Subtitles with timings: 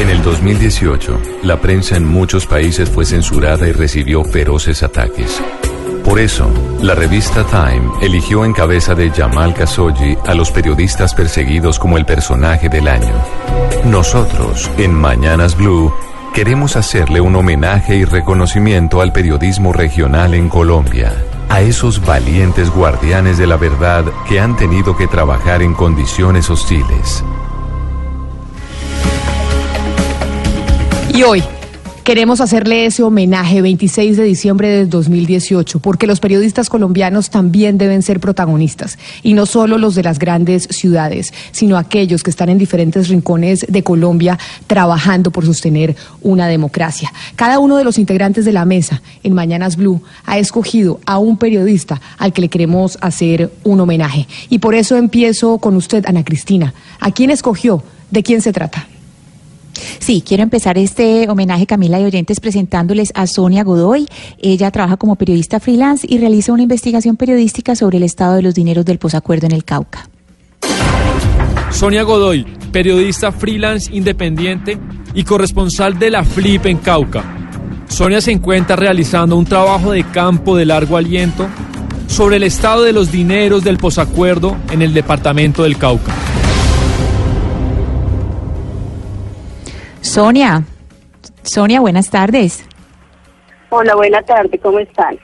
[0.00, 5.42] En el 2018, la prensa en muchos países fue censurada y recibió feroces ataques.
[6.02, 11.78] Por eso, la revista Time eligió en cabeza de Jamal Khashoggi a los periodistas perseguidos
[11.78, 13.12] como el personaje del año.
[13.84, 15.92] Nosotros, en Mañanas Blue,
[16.32, 21.12] queremos hacerle un homenaje y reconocimiento al periodismo regional en Colombia,
[21.50, 27.22] a esos valientes guardianes de la verdad que han tenido que trabajar en condiciones hostiles.
[31.12, 31.42] Y hoy
[32.04, 38.02] queremos hacerle ese homenaje 26 de diciembre del 2018, porque los periodistas colombianos también deben
[38.02, 42.58] ser protagonistas, y no solo los de las grandes ciudades, sino aquellos que están en
[42.58, 47.12] diferentes rincones de Colombia trabajando por sostener una democracia.
[47.34, 51.38] Cada uno de los integrantes de la mesa en Mañanas Blue ha escogido a un
[51.38, 54.28] periodista al que le queremos hacer un homenaje.
[54.48, 56.72] Y por eso empiezo con usted, Ana Cristina.
[57.00, 57.82] ¿A quién escogió?
[58.10, 58.86] ¿De quién se trata?
[59.98, 64.06] Sí, quiero empezar este homenaje, Camila y oyentes, presentándoles a Sonia Godoy.
[64.40, 68.54] Ella trabaja como periodista freelance y realiza una investigación periodística sobre el estado de los
[68.54, 70.08] dineros del posacuerdo en el Cauca.
[71.70, 74.78] Sonia Godoy, periodista freelance independiente
[75.14, 77.24] y corresponsal de la FLIP en Cauca.
[77.88, 81.48] Sonia se encuentra realizando un trabajo de campo de largo aliento
[82.06, 86.12] sobre el estado de los dineros del posacuerdo en el departamento del Cauca.
[90.00, 90.64] Sonia,
[91.42, 92.64] Sonia, buenas tardes.
[93.68, 95.18] Hola, buenas tardes, ¿cómo están?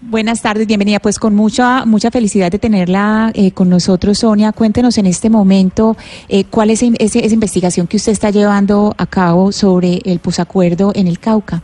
[0.00, 0.98] Buenas tardes, bienvenida.
[0.98, 4.52] Pues con mucha mucha felicidad de tenerla eh, con nosotros, Sonia.
[4.52, 5.96] Cuéntenos en este momento
[6.28, 11.06] eh, cuál es esa investigación que usted está llevando a cabo sobre el posacuerdo en
[11.06, 11.62] el Cauca.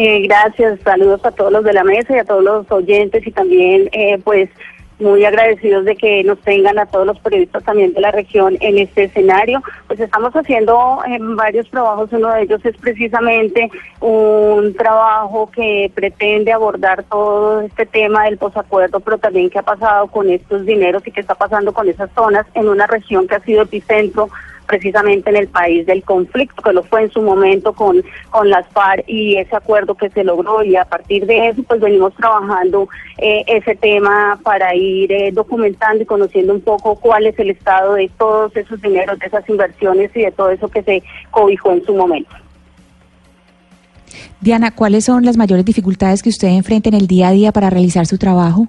[0.00, 3.32] Eh, gracias, saludos a todos los de la mesa y a todos los oyentes y
[3.32, 4.48] también, eh, pues,
[4.98, 8.78] muy agradecidos de que nos tengan a todos los periodistas también de la región en
[8.78, 9.62] este escenario.
[9.86, 13.70] Pues estamos haciendo eh, varios trabajos, uno de ellos es precisamente
[14.00, 20.08] un trabajo que pretende abordar todo este tema del posacuerdo, pero también qué ha pasado
[20.08, 23.40] con estos dineros y qué está pasando con esas zonas en una región que ha
[23.40, 24.28] sido epicentro
[24.68, 28.68] precisamente en el país del conflicto, que lo fue en su momento con, con las
[28.68, 32.88] FARC y ese acuerdo que se logró y a partir de eso pues venimos trabajando
[33.16, 37.94] eh, ese tema para ir eh, documentando y conociendo un poco cuál es el estado
[37.94, 41.84] de todos esos dineros, de esas inversiones y de todo eso que se cobijó en
[41.84, 42.36] su momento.
[44.40, 47.70] Diana, ¿cuáles son las mayores dificultades que usted enfrenta en el día a día para
[47.70, 48.68] realizar su trabajo?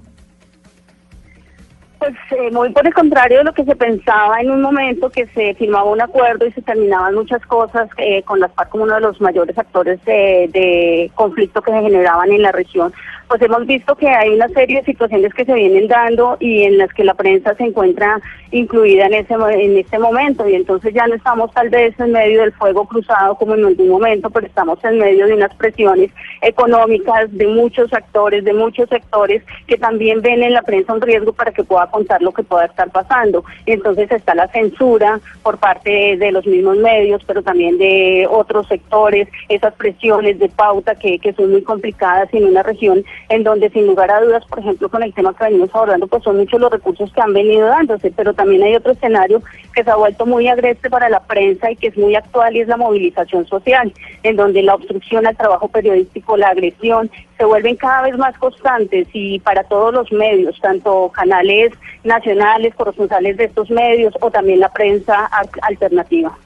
[2.00, 5.28] Pues eh, muy por el contrario de lo que se pensaba en un momento que
[5.28, 8.96] se firmaba un acuerdo y se terminaban muchas cosas eh, con las FARC como uno
[8.96, 12.94] de los mayores actores de, conflicto que se generaban en la región,
[13.28, 16.78] pues hemos visto que hay una serie de situaciones que se vienen dando y en
[16.78, 18.20] las que la prensa se encuentra
[18.52, 20.48] incluida en ese en este momento.
[20.48, 23.90] Y entonces ya no estamos tal vez en medio del fuego cruzado como en algún
[23.90, 26.10] momento, pero estamos en medio de unas presiones
[26.42, 31.34] económicas de muchos actores, de muchos sectores que también ven en la prensa un riesgo
[31.34, 33.44] para que pueda contar lo que pueda estar pasando.
[33.66, 39.28] Entonces está la censura por parte de los mismos medios, pero también de otros sectores,
[39.48, 43.88] esas presiones de pauta que, que son muy complicadas en una región en donde sin
[43.88, 46.72] lugar a dudas, por ejemplo, con el tema que venimos abordando, pues son muchos los
[46.72, 49.42] recursos que han venido dándose, pero también hay otro escenario
[49.74, 52.62] que se ha vuelto muy agreste para la prensa y que es muy actual y
[52.62, 57.78] es la movilización social, en donde la obstrucción al trabajo periodístico, la agresión, se vuelven
[57.78, 61.72] cada vez más constantes y para todos los medios, tanto canales
[62.04, 65.30] nacionales, corresponsales de estos medios o también la prensa
[65.62, 66.38] alternativa.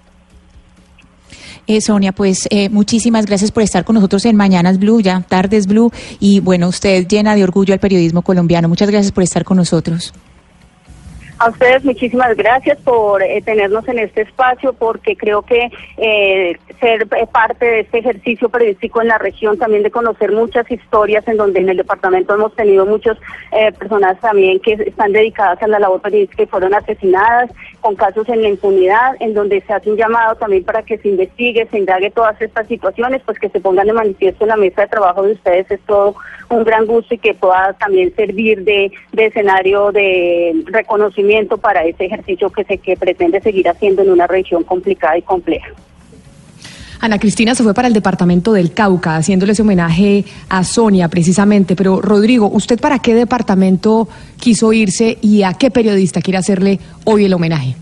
[1.66, 5.66] Eh, Sonia, pues eh, muchísimas gracias por estar con nosotros en Mañanas Blue, ya Tardes
[5.66, 8.68] Blue, y bueno, usted llena de orgullo al periodismo colombiano.
[8.68, 10.14] Muchas gracias por estar con nosotros.
[11.44, 17.02] A ustedes muchísimas gracias por eh, tenernos en este espacio, porque creo que eh, ser
[17.02, 21.36] eh, parte de este ejercicio periodístico en la región, también de conocer muchas historias en
[21.36, 23.18] donde en el departamento hemos tenido muchas
[23.78, 27.52] personas también que están dedicadas a la labor periodística y fueron asesinadas,
[27.82, 31.10] con casos en la impunidad, en donde se hace un llamado también para que se
[31.10, 34.84] investigue, se indague todas estas situaciones, pues que se pongan de manifiesto en la mesa
[34.84, 35.70] de trabajo de ustedes.
[35.70, 36.16] Es todo
[36.50, 42.06] un gran gusto y que pueda también servir de, de escenario de reconocimiento para ese
[42.06, 45.70] ejercicio que se que pretende seguir haciendo en una región complicada y compleja.
[47.00, 51.76] Ana Cristina se fue para el departamento del Cauca, haciéndole ese homenaje a Sonia precisamente.
[51.76, 54.08] Pero Rodrigo, ¿usted para qué departamento
[54.40, 57.76] quiso irse y a qué periodista quiere hacerle hoy el homenaje?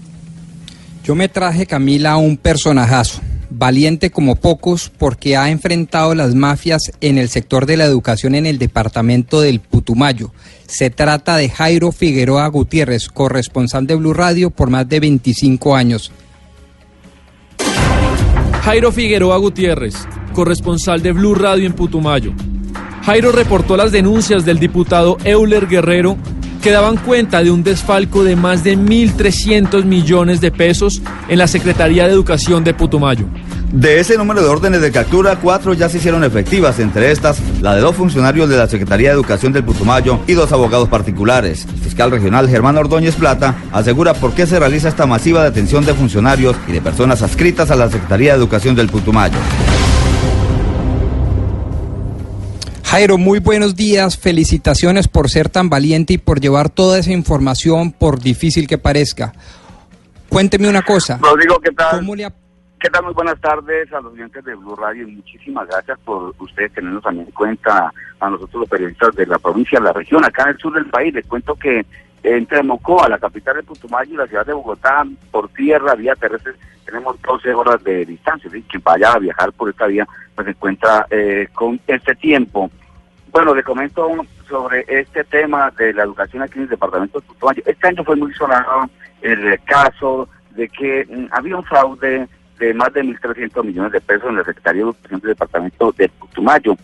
[1.04, 3.21] Yo me traje, Camila, a un personajazo,
[3.51, 8.45] valiente como pocos, porque ha enfrentado las mafias en el sector de la educación en
[8.45, 10.31] el departamento del Putumayo.
[10.68, 16.12] Se trata de Jairo Figueroa Gutiérrez, corresponsal de Blue Radio por más de 25 años.
[18.63, 19.95] Jairo Figueroa Gutiérrez,
[20.33, 22.33] corresponsal de Blue Radio en Putumayo.
[23.04, 26.18] Jairo reportó las denuncias del diputado Euler Guerrero
[26.62, 31.48] que daban cuenta de un desfalco de más de 1.300 millones de pesos en la
[31.48, 33.25] Secretaría de Educación de Putumayo.
[33.72, 37.74] De ese número de órdenes de captura, cuatro ya se hicieron efectivas, entre estas la
[37.74, 41.66] de dos funcionarios de la Secretaría de Educación del Putumayo y dos abogados particulares.
[41.74, 45.94] El fiscal regional Germán Ordóñez Plata asegura por qué se realiza esta masiva detención de
[45.94, 49.38] funcionarios y de personas adscritas a la Secretaría de Educación del Putumayo.
[52.92, 54.18] Jairo, muy buenos días.
[54.18, 59.32] Felicitaciones por ser tan valiente y por llevar toda esa información, por difícil que parezca.
[60.28, 61.18] Cuénteme una cosa.
[61.22, 62.00] Rodrigo, ¿qué tal?
[62.00, 62.28] ¿Cómo le
[62.82, 63.06] ¿Qué tal?
[63.06, 67.02] Muy buenas tardes a los oyentes de Blue Radio y muchísimas gracias por ustedes tenernos
[67.02, 70.58] también en cuenta a nosotros los periodistas de la provincia, la región, acá en el
[70.58, 71.14] sur del país.
[71.14, 71.86] Les cuento que
[72.24, 76.56] entre Mocoa, la capital de Putumayo y la ciudad de Bogotá, por tierra, vía terrestre,
[76.84, 78.50] tenemos 12 horas de distancia.
[78.52, 78.62] ¿sí?
[78.70, 80.06] Quien vaya a viajar por esta vía,
[80.36, 82.70] pues se encuentra eh, con este tiempo.
[83.31, 84.10] Bueno, le comento
[84.48, 87.63] sobre este tema de la educación aquí en el departamento de Putumayo.
[87.66, 88.89] Este año fue muy sonado
[89.22, 92.28] el caso de que mm, había un fraude
[92.60, 96.10] de más de 1.300 millones de pesos en la Secretaría de Educación del departamento de
[96.10, 96.75] Putumayo.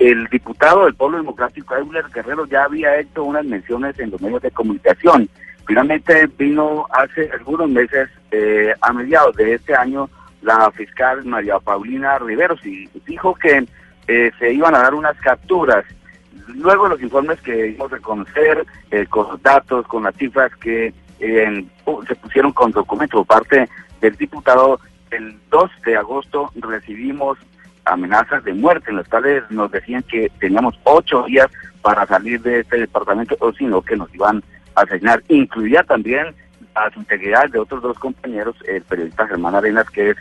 [0.00, 4.42] El diputado del Pueblo Democrático, Euler Guerrero, ya había hecho unas menciones en los medios
[4.42, 5.28] de comunicación.
[5.68, 10.10] Finalmente vino hace algunos meses, eh, a mediados de este año,
[10.42, 13.64] la fiscal María Paulina Riveros y dijo que
[14.08, 15.84] eh, se iban a dar unas capturas.
[16.48, 20.92] Luego los informes que dimos a conocer, eh, con los datos, con las cifras que
[21.20, 23.68] eh, pu- se pusieron con documentos por parte
[24.00, 27.38] del diputado, el 2 de agosto recibimos
[27.84, 31.48] amenazas de muerte en las cuales nos decían que teníamos ocho días
[31.82, 34.42] para salir de este departamento o si no que nos iban
[34.74, 35.22] a asignar.
[35.28, 36.34] Incluía también
[36.74, 40.16] las integridades de otros dos compañeros, el periodista Germán Arenas, que es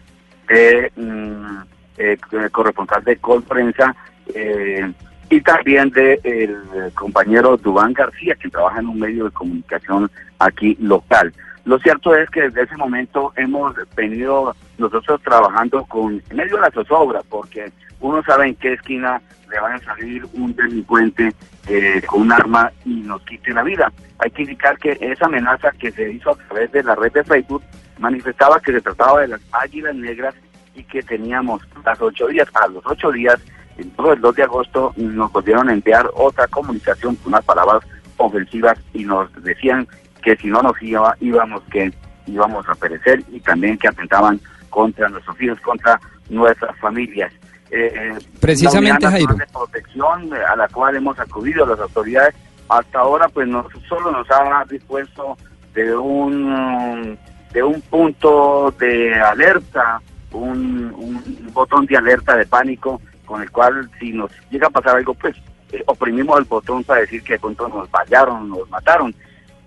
[0.50, 1.62] de, mm,
[2.02, 3.96] eh, corresponsal de Colprensa,
[4.34, 4.92] eh,
[5.30, 10.76] y también de el compañero Dubán García, que trabaja en un medio de comunicación aquí
[10.80, 11.34] local.
[11.64, 16.62] Lo cierto es que desde ese momento hemos venido nosotros trabajando con en medio de
[16.62, 21.34] la zozobra, porque uno sabe en qué esquina le van a salir un delincuente
[21.68, 23.92] eh, con un arma y nos quite la vida.
[24.20, 27.24] Hay que indicar que esa amenaza que se hizo a través de la red de
[27.24, 27.64] Facebook
[28.00, 30.34] manifestaba que se trataba de las águilas negras
[30.82, 32.48] y que teníamos las ocho días.
[32.54, 33.40] A los ocho días,
[33.78, 37.84] el el 2 de agosto, nos volvieron a enviar otra comunicación con unas palabras
[38.18, 39.88] ofensivas y nos decían
[40.24, 41.92] que si no nos iba, íbamos que
[42.28, 44.40] íbamos a perecer y también que atentaban
[44.70, 46.00] contra nuestros hijos, contra
[46.30, 47.34] nuestras familias.
[47.72, 49.34] Eh, Precisamente, la Jairo.
[49.36, 52.36] de protección eh, a la cual hemos acudido las autoridades
[52.68, 55.38] hasta ahora pues no solo nos ha dispuesto
[55.74, 57.18] de un
[57.54, 60.02] de un punto de alerta
[60.32, 64.98] un, un botón de alerta de pánico con el cual si nos llega a pasar
[64.98, 65.36] algo pues
[65.72, 69.14] eh, oprimimos el botón para decir que de pronto nos fallaron nos mataron.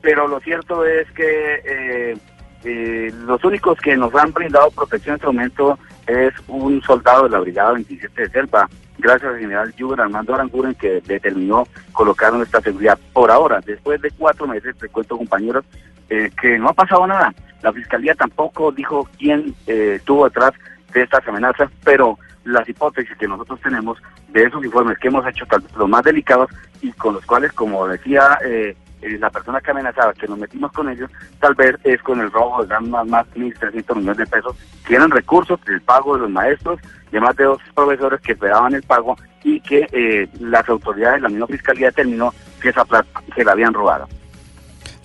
[0.00, 2.16] Pero lo cierto es que eh,
[2.64, 7.30] eh, los únicos que nos han brindado protección en este momento es un soldado de
[7.30, 8.68] la Brigada 27 de Selva,
[9.04, 13.60] gracias al general Yuber Armando Aranguren, que determinó colocar esta seguridad por ahora.
[13.60, 15.64] Después de cuatro meses, te cuento compañeros,
[16.08, 17.34] eh, que no ha pasado nada.
[17.62, 20.52] La Fiscalía tampoco dijo quién eh, estuvo detrás
[20.94, 25.44] de estas amenazas, pero las hipótesis que nosotros tenemos de esos informes que hemos hecho,
[25.46, 29.70] tal los más delicados y con los cuales, como decía eh, eh, la persona que
[29.70, 33.34] amenazaba, que nos metimos con ellos, tal vez es con el robo de más, más
[33.34, 34.56] de 1.300 millones de pesos.
[34.86, 36.80] Tienen recursos del pago de los maestros,
[37.12, 41.28] de más de dos profesores que esperaban el pago y que eh, las autoridades, la
[41.28, 44.08] misma fiscalía determinó que esa plata se la habían robado.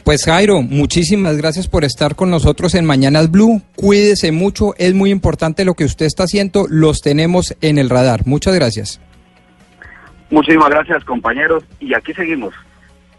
[0.06, 3.62] Pues Jairo, muchísimas gracias por estar con nosotros en Mañanas Blue.
[3.76, 8.26] Cuídese mucho, es muy importante lo que usted está haciendo, los tenemos en el radar.
[8.26, 9.00] Muchas gracias.
[10.32, 12.54] Muchísimas gracias compañeros y aquí seguimos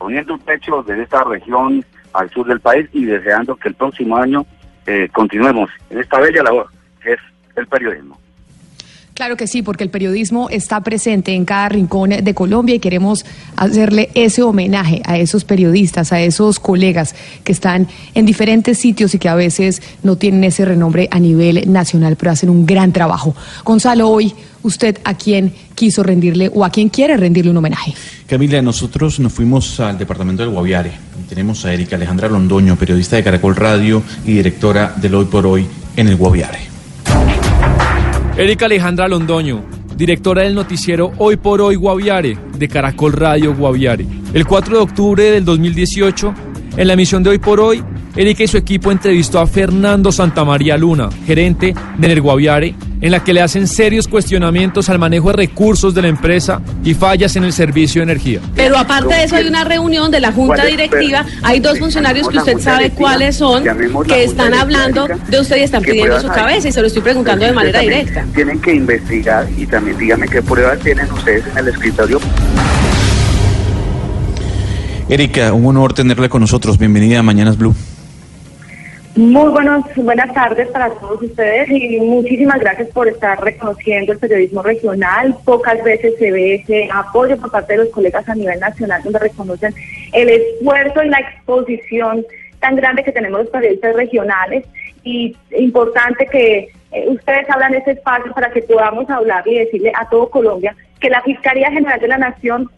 [0.01, 4.17] poniendo un pecho de esta región al sur del país y deseando que el próximo
[4.17, 4.47] año
[4.87, 6.71] eh, continuemos en esta bella labor
[7.03, 7.21] que es
[7.55, 8.19] el periodismo.
[9.21, 13.27] Claro que sí, porque el periodismo está presente en cada rincón de Colombia y queremos
[13.55, 19.19] hacerle ese homenaje a esos periodistas, a esos colegas que están en diferentes sitios y
[19.19, 23.37] que a veces no tienen ese renombre a nivel nacional, pero hacen un gran trabajo.
[23.63, 27.93] Gonzalo, hoy, ¿usted a quién quiso rendirle o a quién quiere rendirle un homenaje?
[28.27, 30.93] Camila, nosotros nos fuimos al departamento del Guaviare.
[31.29, 35.67] Tenemos a Erika Alejandra Londoño, periodista de Caracol Radio y directora del Hoy por Hoy
[35.95, 36.70] en el Guaviare.
[38.37, 39.65] Erika Alejandra Londoño,
[39.97, 44.07] directora del noticiero Hoy por Hoy Guaviare, de Caracol Radio Guaviare.
[44.33, 46.35] El 4 de octubre del 2018,
[46.77, 47.83] en la emisión de Hoy por Hoy,
[48.17, 53.33] Erika y su equipo entrevistó a Fernando Santamaría Luna, gerente de Nerguaviare, en la que
[53.33, 57.53] le hacen serios cuestionamientos al manejo de recursos de la empresa y fallas en el
[57.53, 58.41] servicio de energía.
[58.57, 62.39] Pero aparte de eso hay una reunión de la junta directiva, hay dos funcionarios que
[62.39, 63.65] usted sabe cuáles son,
[64.07, 67.45] que están hablando de usted y están pidiendo su cabeza y se lo estoy preguntando
[67.45, 68.27] de manera directa.
[68.35, 72.21] Tienen que investigar y también dígame qué pruebas tienen ustedes en el escritorio.
[75.09, 76.79] Erika, un honor tenerla con nosotros.
[76.79, 77.75] Bienvenida a Mañanas Blue.
[79.17, 84.63] Muy buenos, buenas tardes para todos ustedes y muchísimas gracias por estar reconociendo el periodismo
[84.63, 85.37] regional.
[85.45, 89.19] Pocas veces se ve ese apoyo por parte de los colegas a nivel nacional donde
[89.19, 89.75] reconocen
[90.13, 92.25] el esfuerzo y la exposición
[92.61, 94.65] tan grande que tenemos los periodistas regionales
[95.03, 100.09] y importante que eh, ustedes hablan ese espacio para que podamos hablar y decirle a
[100.09, 102.71] todo Colombia que la Fiscalía General de la Nación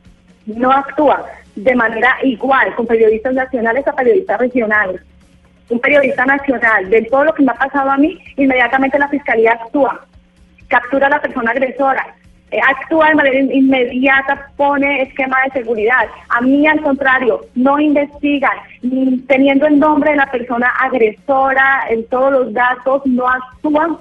[0.47, 5.03] no actúa de manera igual con periodistas nacionales a periodistas regionales
[5.73, 9.53] un periodista nacional, de todo lo que me ha pasado a mí, inmediatamente la fiscalía
[9.53, 10.05] actúa,
[10.69, 12.15] captura a la persona agresora,
[12.51, 16.07] eh, actúa de manera inmediata, pone esquema de seguridad.
[16.29, 18.59] A mí, al contrario, no investigan,
[19.27, 23.97] teniendo el nombre de la persona agresora, en todos los datos, no actúan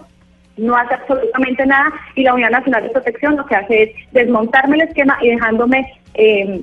[0.58, 4.76] no hace absolutamente nada y la Unidad Nacional de Protección lo que hace es desmontarme
[4.76, 6.62] el esquema y dejándome eh,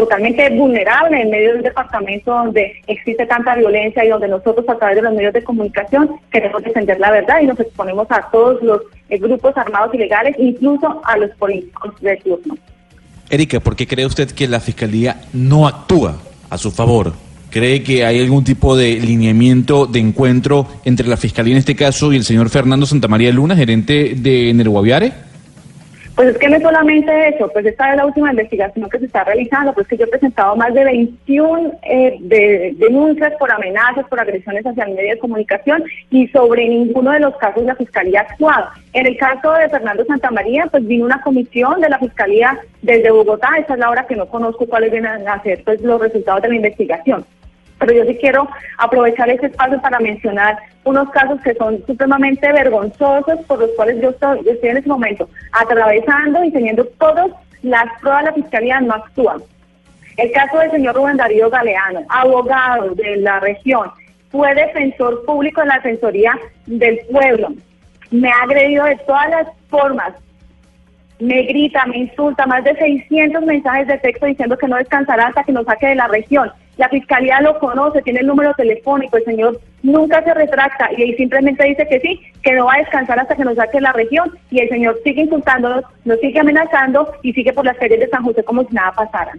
[0.00, 4.76] totalmente vulnerable en medio de un departamento donde existe tanta violencia y donde nosotros a
[4.76, 8.62] través de los medios de comunicación queremos defender la verdad y nos exponemos a todos
[8.62, 8.80] los
[9.10, 12.56] eh, grupos armados ilegales, incluso a los políticos de turno.
[13.28, 16.16] Erika, ¿por qué cree usted que la Fiscalía no actúa
[16.48, 17.12] a su favor?
[17.50, 22.10] ¿Cree que hay algún tipo de lineamiento de encuentro entre la Fiscalía en este caso
[22.10, 25.29] y el señor Fernando Santamaría Luna, gerente de Nerguaviare?
[26.20, 29.06] Pues es que no es solamente eso, pues esta es la última investigación que se
[29.06, 34.06] está realizando, pues que yo he presentado más de 21 eh, de, denuncias por amenazas,
[34.06, 38.20] por agresiones hacia el medio de comunicación y sobre ninguno de los casos la Fiscalía
[38.20, 38.66] ha actuado.
[38.92, 43.48] En el caso de Fernando Santamaría, pues vino una comisión de la Fiscalía desde Bogotá,
[43.56, 46.48] esa es la hora que no conozco cuáles vienen a ser pues, los resultados de
[46.50, 47.24] la investigación.
[47.80, 53.40] Pero yo sí quiero aprovechar este espacio para mencionar unos casos que son supremamente vergonzosos
[53.46, 57.32] por los cuales yo estoy, yo estoy en este momento atravesando y teniendo todas
[57.62, 59.36] las pruebas, la fiscalía no actúa.
[60.16, 63.90] El caso del señor Rubén Darío Galeano, abogado de la región,
[64.30, 67.48] fue defensor público en la Defensoría del Pueblo.
[68.10, 70.12] Me ha agredido de todas las formas,
[71.20, 75.44] me grita, me insulta, más de 600 mensajes de texto diciendo que no descansará hasta
[75.44, 76.50] que nos saque de la región.
[76.76, 81.14] La fiscalía lo conoce, tiene el número telefónico, el señor nunca se retracta y ahí
[81.14, 83.92] simplemente dice que sí, que no va a descansar hasta que nos saque de la
[83.92, 88.08] región y el señor sigue insultándonos, nos sigue amenazando y sigue por las calles de
[88.08, 89.32] San José como si nada pasara.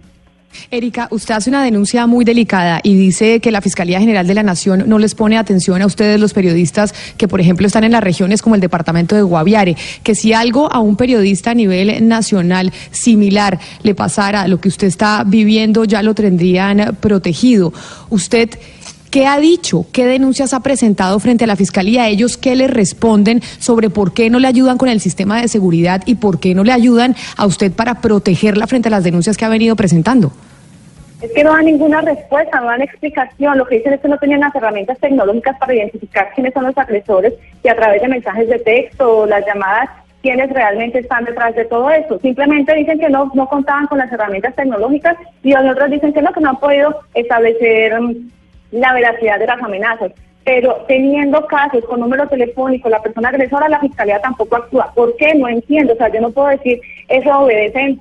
[0.70, 4.42] Erika, usted hace una denuncia muy delicada y dice que la Fiscalía General de la
[4.42, 8.02] Nación no les pone atención a ustedes los periodistas que, por ejemplo, están en las
[8.02, 12.72] regiones como el departamento de Guaviare, que si algo a un periodista a nivel nacional
[12.90, 17.72] similar le pasara a lo que usted está viviendo, ya lo tendrían protegido.
[18.10, 18.50] Usted...
[19.12, 19.84] ¿Qué ha dicho?
[19.92, 22.08] ¿Qué denuncias ha presentado frente a la Fiscalía?
[22.08, 26.00] ¿Ellos qué le responden sobre por qué no le ayudan con el sistema de seguridad
[26.06, 29.44] y por qué no le ayudan a usted para protegerla frente a las denuncias que
[29.44, 30.32] ha venido presentando?
[31.20, 33.58] Es que no dan ninguna respuesta, no dan explicación.
[33.58, 36.78] Lo que dicen es que no tenían las herramientas tecnológicas para identificar quiénes son los
[36.78, 39.90] agresores y a través de mensajes de texto o las llamadas
[40.22, 42.18] quiénes realmente están detrás de todo eso.
[42.20, 46.32] Simplemente dicen que no, no contaban con las herramientas tecnológicas y otros dicen que no,
[46.32, 48.30] que no han podido establecer mm,
[48.72, 50.12] la veracidad de las amenazas.
[50.44, 54.92] Pero teniendo casos con número telefónico, la persona agresora, la fiscalía tampoco actúa.
[54.92, 55.34] ¿Por qué?
[55.34, 55.92] No entiendo.
[55.92, 57.96] O sea, yo no puedo decir eso obedece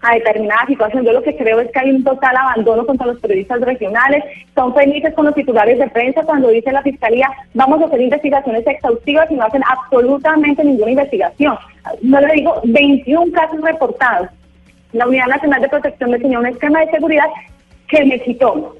[0.00, 1.04] a determinada situación.
[1.04, 4.24] Yo lo que creo es que hay un total abandono contra los periodistas regionales.
[4.54, 8.66] Son felices con los titulares de prensa cuando dice la fiscalía vamos a hacer investigaciones
[8.66, 11.56] exhaustivas y no hacen absolutamente ninguna investigación.
[12.02, 14.28] No le digo 21 casos reportados.
[14.92, 17.26] La Unidad Nacional de Protección me tenía un esquema de seguridad
[17.88, 18.76] que me quitó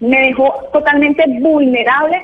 [0.00, 2.22] me dejó totalmente vulnerable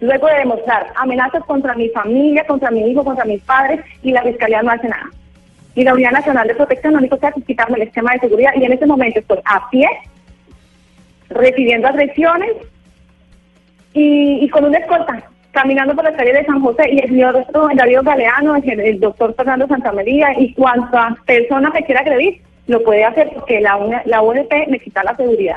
[0.00, 4.22] luego de demostrar amenazas contra mi familia, contra mi hijo, contra mis padres, y la
[4.22, 5.10] Fiscalía no hace nada.
[5.74, 8.20] Y la Unidad Nacional de Protección lo único que hace es quitarme el esquema de
[8.20, 9.88] seguridad, y en ese momento estoy a pie,
[11.30, 12.50] recibiendo agresiones,
[13.92, 17.44] y, y con una escolta, caminando por las calles de San José, y el señor
[17.74, 23.04] Darío Galeano, el, el doctor Fernando Santamaría, y cuanta persona me quiera agredir, lo puede
[23.04, 25.56] hacer porque la, UNE- la UNP me quita la seguridad.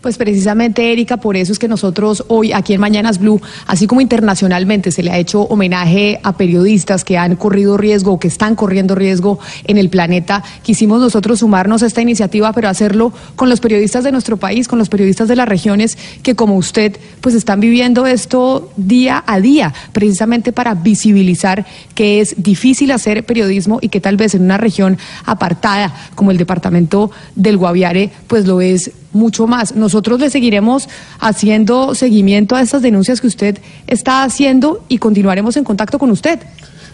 [0.00, 4.00] Pues precisamente, Erika, por eso es que nosotros hoy aquí en Mañanas Blue, así como
[4.00, 8.56] internacionalmente se le ha hecho homenaje a periodistas que han corrido riesgo o que están
[8.56, 13.60] corriendo riesgo en el planeta, quisimos nosotros sumarnos a esta iniciativa, pero hacerlo con los
[13.60, 17.60] periodistas de nuestro país, con los periodistas de las regiones que como usted, pues están
[17.60, 24.00] viviendo esto día a día, precisamente para visibilizar que es difícil hacer periodismo y que
[24.00, 29.46] tal vez en una región apartada como el departamento del Guaviare, pues lo es mucho
[29.46, 29.74] más.
[29.74, 30.88] Nosotros le seguiremos
[31.18, 36.40] haciendo seguimiento a estas denuncias que usted está haciendo y continuaremos en contacto con usted.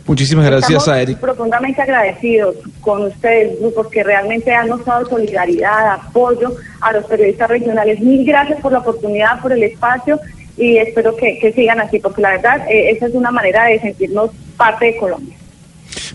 [0.06, 1.18] Muchísimas gracias Estamos a Eric.
[1.18, 8.00] profundamente agradecidos con ustedes, grupos que realmente han mostrado solidaridad, apoyo a los periodistas regionales.
[8.00, 10.20] Mil gracias por la oportunidad, por el espacio
[10.56, 13.80] y espero que, que sigan así, porque la verdad eh, esa es una manera de
[13.80, 15.36] sentirnos parte de Colombia.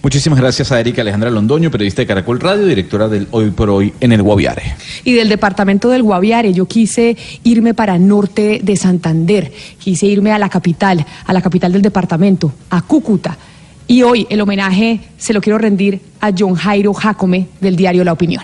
[0.03, 3.93] Muchísimas gracias a Erika Alejandra Londoño, periodista de Caracol Radio, directora del Hoy por Hoy
[3.99, 4.75] en el Guaviare.
[5.03, 10.39] Y del departamento del Guaviare, yo quise irme para norte de Santander, quise irme a
[10.39, 13.37] la capital, a la capital del departamento, a Cúcuta.
[13.85, 18.13] Y hoy el homenaje se lo quiero rendir a John Jairo Jacome del diario La
[18.13, 18.43] Opinión.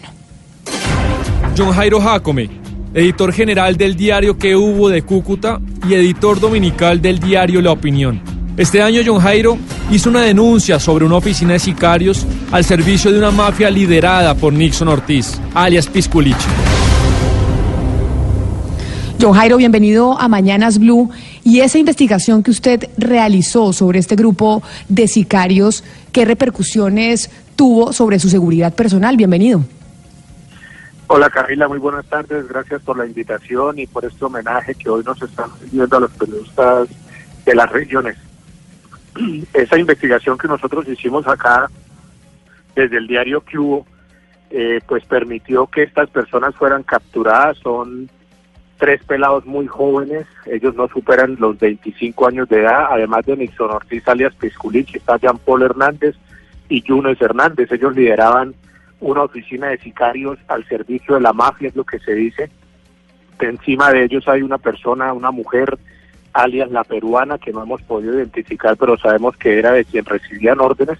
[1.58, 2.52] John Jairo Jacome,
[2.94, 5.60] editor general del diario Que Hubo de Cúcuta
[5.90, 8.22] y editor dominical del diario La Opinión.
[8.58, 9.58] Este año John Jairo
[9.90, 14.54] hizo una denuncia sobre una oficina de sicarios al servicio de una mafia liderada por
[14.54, 16.48] Nixon Ortiz, alias Pisculichi.
[19.20, 21.10] John Jairo, bienvenido a Mañanas Blue.
[21.44, 28.20] Y esa investigación que usted realizó sobre este grupo de sicarios, ¿qué repercusiones tuvo sobre
[28.20, 29.18] su seguridad personal?
[29.18, 29.64] Bienvenido.
[31.08, 32.48] Hola Camila, muy buenas tardes.
[32.50, 36.12] Gracias por la invitación y por este homenaje que hoy nos están viendo a los
[36.12, 36.90] periodistas
[37.46, 38.18] de las regiones.
[39.54, 41.70] Esa investigación que nosotros hicimos acá
[42.76, 43.86] desde el diario Cubo,
[44.50, 47.58] eh, pues permitió que estas personas fueran capturadas.
[47.58, 48.10] Son
[48.78, 53.72] tres pelados muy jóvenes, ellos no superan los 25 años de edad, además de Nixon
[53.72, 56.16] Ortiz alias Pisculich, está Jean Paul Hernández
[56.70, 57.72] y Yunes Hernández.
[57.72, 58.54] Ellos lideraban
[59.00, 62.50] una oficina de sicarios al servicio de la mafia, es lo que se dice.
[63.40, 65.78] Encima de ellos hay una persona, una mujer,
[66.38, 70.60] alias la peruana, que no hemos podido identificar, pero sabemos que era de quien recibían
[70.60, 71.00] órdenes.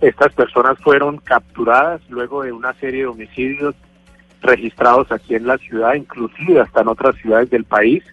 [0.00, 3.74] Estas personas fueron capturadas luego de una serie de homicidios
[4.42, 8.04] registrados aquí en la ciudad, inclusive hasta en otras ciudades del país.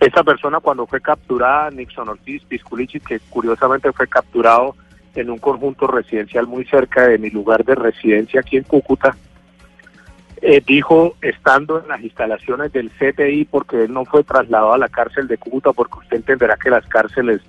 [0.00, 4.76] Esta persona cuando fue capturada, Nixon Ortiz Pisculichi, que curiosamente fue capturado
[5.14, 9.16] en un conjunto residencial muy cerca de mi lugar de residencia aquí en Cúcuta,
[10.42, 14.88] eh, dijo, estando en las instalaciones del CTI, porque él no fue trasladado a la
[14.88, 17.40] cárcel de Cúcuta, porque usted entenderá que las cárceles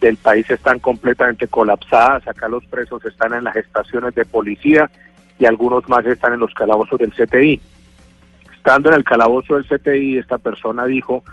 [0.00, 4.90] del país están completamente colapsadas, acá los presos están en las estaciones de policía
[5.38, 7.60] y algunos más están en los calabozos del CTI.
[8.54, 11.24] Estando en el calabozo del CTI, esta persona dijo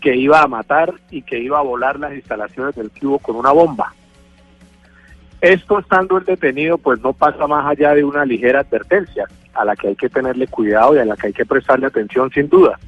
[0.00, 3.50] que iba a matar y que iba a volar las instalaciones del cubo con una
[3.50, 3.92] bomba.
[5.40, 9.76] Esto estando el detenido, pues no pasa más allá de una ligera advertencia a la
[9.76, 12.78] que hay que tenerle cuidado y a la que hay que prestarle atención sin duda.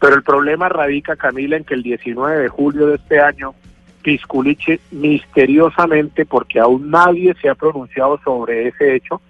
[0.00, 3.54] Pero el problema radica, Camila, en que el 19 de julio de este año,
[4.02, 9.20] Pisculiche misteriosamente, porque aún nadie se ha pronunciado sobre ese hecho,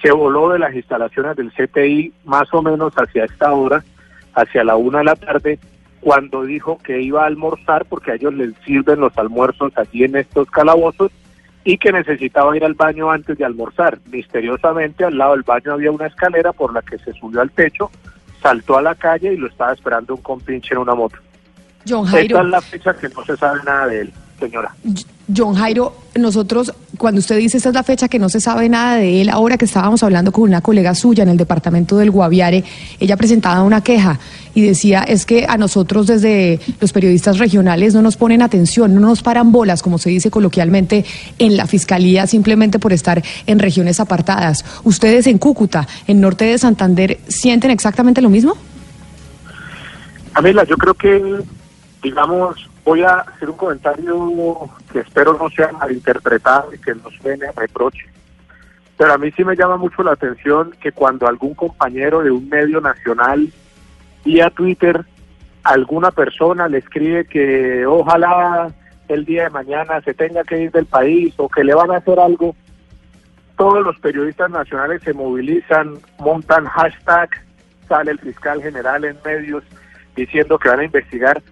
[0.00, 3.84] se voló de las instalaciones del CTI más o menos hacia esta hora,
[4.34, 5.58] hacia la una de la tarde,
[6.00, 10.16] cuando dijo que iba a almorzar, porque a ellos les sirven los almuerzos allí en
[10.16, 11.12] estos calabozos,
[11.64, 13.98] y que necesitaba ir al baño antes de almorzar.
[14.10, 17.90] Misteriosamente al lado del baño había una escalera por la que se subió al techo,
[18.42, 21.16] saltó a la calle y lo estaba esperando un compinche en una moto.
[21.88, 22.40] John Esta Jairo.
[22.40, 24.74] es la fecha que no se sabe nada de él, señora.
[25.34, 28.96] John Jairo, nosotros, cuando usted dice esta es la fecha que no se sabe nada
[28.96, 32.64] de él, ahora que estábamos hablando con una colega suya en el departamento del Guaviare,
[32.98, 34.18] ella presentaba una queja
[34.54, 39.00] y decía, es que a nosotros desde los periodistas regionales no nos ponen atención, no
[39.00, 41.04] nos paran bolas, como se dice coloquialmente,
[41.38, 44.64] en la fiscalía simplemente por estar en regiones apartadas.
[44.82, 48.56] ¿Ustedes en Cúcuta, en norte de Santander, sienten exactamente lo mismo?
[50.32, 51.42] Camila, yo creo que,
[52.02, 57.46] digamos, voy a hacer un comentario que espero no sea malinterpretado y que no suene
[57.46, 58.06] a reproche.
[58.96, 62.48] Pero a mí sí me llama mucho la atención que cuando algún compañero de un
[62.48, 63.52] medio nacional
[64.24, 65.04] vía Twitter
[65.64, 68.72] alguna persona le escribe que ojalá
[69.08, 71.98] el día de mañana se tenga que ir del país o que le van a
[71.98, 72.56] hacer algo,
[73.56, 77.30] todos los periodistas nacionales se movilizan, montan hashtag,
[77.88, 79.62] sale el fiscal general en medios
[80.16, 81.42] diciendo que van a investigar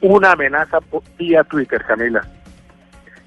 [0.00, 0.78] una amenaza
[1.18, 2.26] vía Twitter, Camila.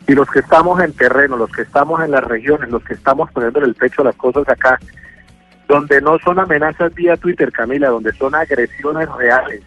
[0.07, 3.29] Y los que estamos en terreno, los que estamos en las regiones, los que estamos
[3.31, 4.79] poniendo el pecho a las cosas acá,
[5.67, 9.61] donde no son amenazas vía Twitter, Camila, donde son agresiones reales,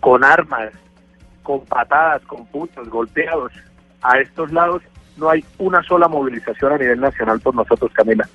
[0.00, 0.70] con armas,
[1.42, 3.52] con patadas, con puntos, golpeados,
[4.02, 4.82] a estos lados
[5.16, 8.28] no hay una sola movilización a nivel nacional por nosotros, Camila.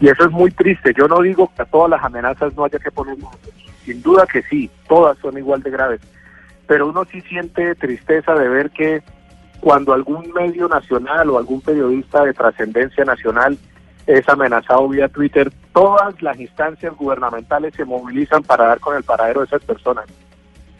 [0.00, 0.94] Y eso es muy triste.
[0.96, 3.30] Yo no digo que a todas las amenazas no haya que ponernos.
[3.84, 6.00] Sin duda que sí, todas son igual de graves.
[6.70, 9.02] Pero uno sí siente tristeza de ver que
[9.58, 13.58] cuando algún medio nacional o algún periodista de trascendencia nacional
[14.06, 19.40] es amenazado vía Twitter, todas las instancias gubernamentales se movilizan para dar con el paradero
[19.40, 20.04] de esas personas.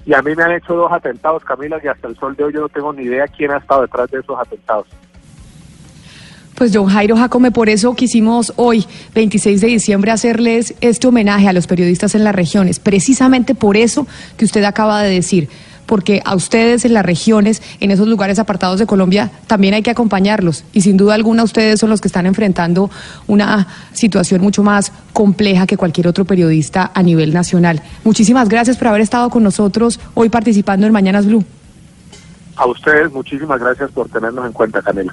[0.07, 2.53] Y a mí me han hecho dos atentados, Camila, y hasta el sol de hoy
[2.53, 4.87] yo no tengo ni idea quién ha estado detrás de esos atentados.
[6.55, 11.53] Pues don Jairo Jacome, por eso quisimos hoy, 26 de diciembre, hacerles este homenaje a
[11.53, 15.49] los periodistas en las regiones, precisamente por eso que usted acaba de decir,
[15.91, 19.91] porque a ustedes en las regiones, en esos lugares apartados de Colombia, también hay que
[19.91, 22.93] acompañarlos y sin duda alguna ustedes son los que están enfrentando
[23.27, 27.83] una situación mucho más compleja que cualquier otro periodista a nivel nacional.
[28.05, 31.45] Muchísimas gracias por haber estado con nosotros hoy participando en Mañanas Blue.
[32.55, 35.13] A ustedes muchísimas gracias por tenernos en cuenta, Camila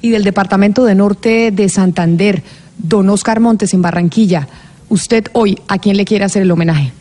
[0.00, 2.44] y del Departamento de Norte de Santander,
[2.78, 4.46] don Oscar Montes en Barranquilla.
[4.88, 6.92] Usted hoy, ¿a quién le quiere hacer el homenaje?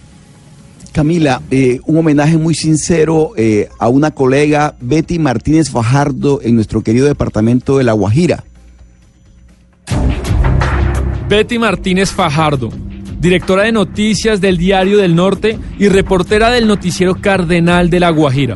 [0.95, 6.83] Camila, eh, un homenaje muy sincero eh, a una colega, Betty Martínez Fajardo, en nuestro
[6.83, 8.45] querido departamento de La Guajira.
[11.27, 12.69] Betty Martínez Fajardo,
[13.19, 18.55] directora de noticias del Diario del Norte y reportera del noticiero Cardenal de La Guajira.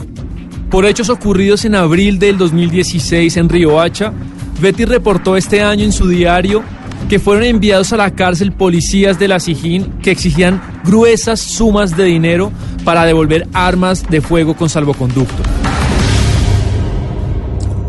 [0.72, 4.14] Por hechos ocurridos en abril del 2016 en Riohacha,
[4.62, 6.64] Betty reportó este año en su diario
[7.08, 12.04] que fueron enviados a la cárcel policías de la Sijín que exigían gruesas sumas de
[12.04, 12.52] dinero
[12.84, 15.44] para devolver armas de fuego con salvoconducto.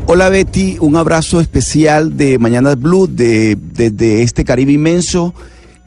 [0.07, 5.35] Hola Betty, un abrazo especial de Mañanas Blue, de, de este Caribe inmenso.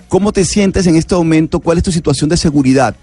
[0.07, 1.59] ¿Cómo te sientes en este momento?
[1.59, 2.95] ¿Cuál es tu situación de seguridad?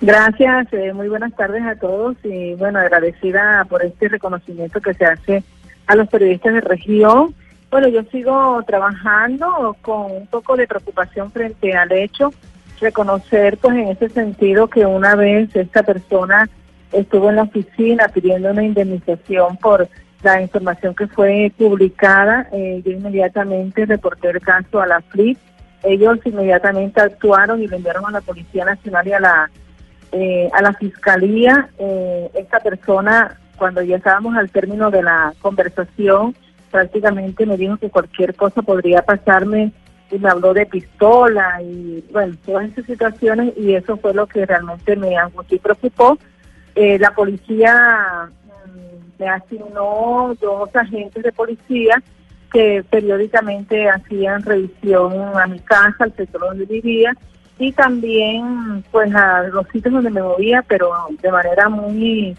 [0.00, 5.04] Gracias, eh, muy buenas tardes a todos y bueno, agradecida por este reconocimiento que se
[5.06, 5.42] hace
[5.86, 7.34] a los periodistas de región.
[7.70, 12.32] Bueno, yo sigo trabajando con un poco de preocupación frente al hecho,
[12.80, 16.48] reconocer pues en ese sentido que una vez esta persona
[16.92, 19.88] estuvo en la oficina pidiendo una indemnización por
[20.22, 25.38] la información que fue publicada, eh, yo inmediatamente reporté el caso a la FLIP,
[25.82, 29.50] ellos inmediatamente actuaron y lo enviaron a la Policía Nacional y a la
[30.12, 36.34] eh, a la fiscalía, eh, esta persona, cuando ya estábamos al término de la conversación,
[36.76, 39.72] prácticamente me dijo que cualquier cosa podría pasarme
[40.10, 44.44] y me habló de pistola y bueno, todas esas situaciones y eso fue lo que
[44.44, 46.18] realmente me angustió y preocupó.
[46.74, 48.28] Eh, la policía
[48.66, 52.02] mm, me asignó dos agentes de policía
[52.52, 57.16] que periódicamente hacían revisión a mi casa, al sector donde vivía,
[57.58, 62.36] y también pues a los sitios donde me movía, pero de manera muy,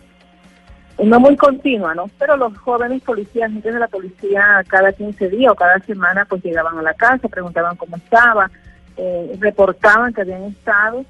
[1.04, 2.10] no muy continua, ¿no?
[2.18, 6.44] Pero los jóvenes policías, gente de la policía, cada 15 días o cada semana pues
[6.44, 8.50] llegaban a la casa, preguntaban cómo estaba,
[8.98, 11.06] eh, reportaban que habían estado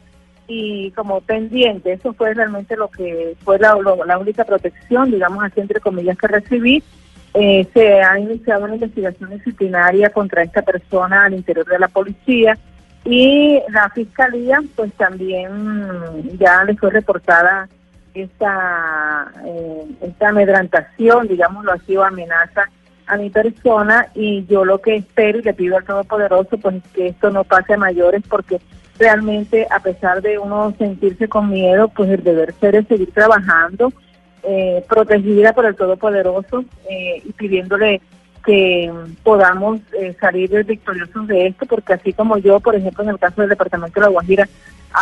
[0.47, 5.79] y como pendiente, eso fue realmente lo que fue la, única protección, digamos así entre
[5.79, 6.83] comillas, que recibí.
[7.33, 12.57] Eh, se ha iniciado una investigación disciplinaria contra esta persona al interior de la policía
[13.05, 17.69] y la fiscalía, pues también ya le fue reportada
[18.21, 22.69] esta, eh, esta amedrantación, digámoslo así, o amenaza
[23.07, 27.07] a mi persona y yo lo que espero y le pido al Todopoderoso pues que
[27.07, 28.59] esto no pase a mayores porque
[28.99, 33.93] realmente a pesar de uno sentirse con miedo pues el deber ser es seguir trabajando
[34.43, 38.01] eh, protegida por el Todopoderoso eh, y pidiéndole
[38.45, 38.89] que
[39.23, 43.41] podamos eh, salir victoriosos de esto, porque así como yo, por ejemplo, en el caso
[43.41, 44.47] del Departamento de La Guajira,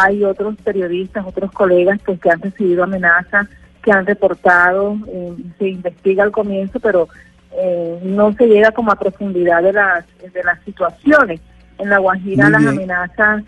[0.02, 3.48] hay otros periodistas, otros colegas pues, que han recibido amenazas,
[3.82, 7.08] que han reportado, eh, se investiga al comienzo, pero
[7.58, 11.42] eh, no se llega como a profundidad de las, de las situaciones.
[11.78, 13.44] En La Guajira las amenazas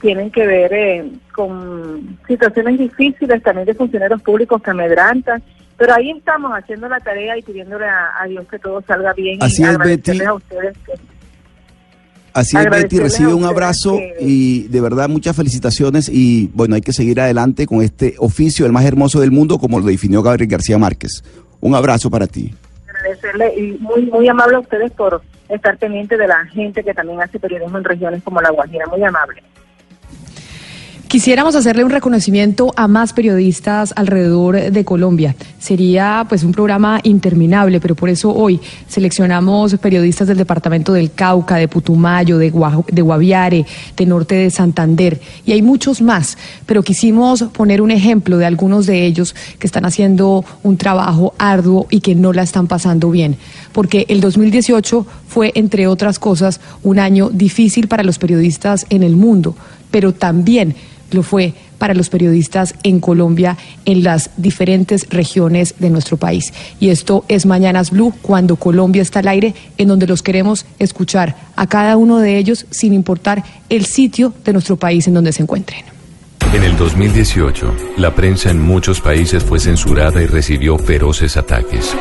[0.00, 5.42] tienen que ver con situaciones difíciles también de funcionarios públicos que amedrantan
[5.76, 9.62] pero ahí estamos haciendo la tarea y pidiéndole a, Dios que todo salga bien Así
[9.62, 10.22] y es, Betty.
[10.22, 10.92] a ustedes que
[12.36, 16.82] Así es, Betty, recibe un abrazo que- y de verdad muchas felicitaciones y bueno, hay
[16.82, 20.50] que seguir adelante con este oficio, el más hermoso del mundo, como lo definió Gabriel
[20.50, 21.22] García Márquez.
[21.60, 22.54] Un abrazo para ti.
[22.98, 27.20] agradecerle y muy muy amable a ustedes por estar pendiente de la gente que también
[27.20, 29.42] hace periodismo en regiones como La Guajira, muy amable.
[31.08, 35.36] Quisiéramos hacerle un reconocimiento a más periodistas alrededor de Colombia.
[35.60, 41.56] Sería pues un programa interminable, pero por eso hoy seleccionamos periodistas del departamento del Cauca,
[41.56, 42.52] de Putumayo, de,
[42.90, 43.64] de Guaviare,
[43.96, 48.86] de Norte de Santander y hay muchos más, pero quisimos poner un ejemplo de algunos
[48.86, 53.36] de ellos que están haciendo un trabajo arduo y que no la están pasando bien,
[53.72, 59.14] porque el 2018 fue entre otras cosas un año difícil para los periodistas en el
[59.16, 59.54] mundo,
[59.92, 60.74] pero también
[61.10, 66.52] lo fue para los periodistas en Colombia, en las diferentes regiones de nuestro país.
[66.80, 71.36] Y esto es Mañanas Blue, cuando Colombia está al aire, en donde los queremos escuchar
[71.56, 75.42] a cada uno de ellos, sin importar el sitio de nuestro país en donde se
[75.42, 75.84] encuentren.
[76.52, 81.94] En el 2018, la prensa en muchos países fue censurada y recibió feroces ataques.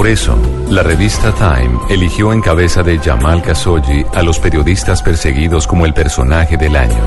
[0.00, 0.34] Por eso,
[0.70, 5.92] la revista Time eligió en cabeza de Jamal Khashoggi a los periodistas perseguidos como el
[5.92, 7.02] personaje del año.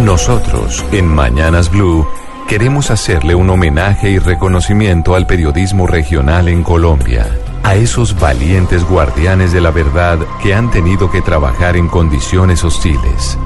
[0.00, 2.04] Nosotros, en Mañanas Blue,
[2.48, 7.28] queremos hacerle un homenaje y reconocimiento al periodismo regional en Colombia,
[7.62, 13.38] a esos valientes guardianes de la verdad que han tenido que trabajar en condiciones hostiles